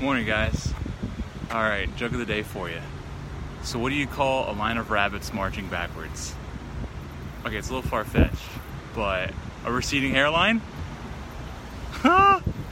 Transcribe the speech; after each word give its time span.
Morning, 0.00 0.26
guys. 0.26 0.74
All 1.50 1.62
right, 1.62 1.88
joke 1.96 2.12
of 2.12 2.18
the 2.18 2.26
day 2.26 2.42
for 2.42 2.68
you. 2.68 2.82
So, 3.62 3.78
what 3.78 3.88
do 3.88 3.94
you 3.94 4.06
call 4.06 4.50
a 4.50 4.52
line 4.52 4.76
of 4.76 4.90
rabbits 4.90 5.32
marching 5.32 5.68
backwards? 5.68 6.34
Okay, 7.46 7.56
it's 7.56 7.70
a 7.70 7.74
little 7.74 7.88
far 7.88 8.04
fetched, 8.04 8.36
but 8.94 9.32
a 9.64 9.72
receding 9.72 10.12
hairline? 10.12 10.60